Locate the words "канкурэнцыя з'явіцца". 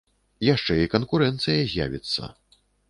0.95-2.23